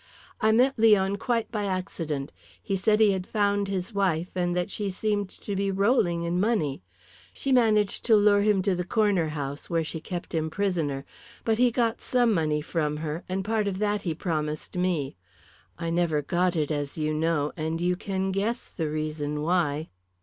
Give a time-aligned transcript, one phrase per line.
[0.39, 2.33] I met Leon quite by accident.
[2.59, 6.39] He said he had found his wife, and that she seemed to be rolling in
[6.39, 6.81] money.
[7.33, 11.05] She managed to lure him to the Corner House, where she kept him prisoner.
[11.43, 15.17] But he got some money from her, and part of that he promised me.
[15.77, 19.89] I never got it, as you know, and you can guess the reason why.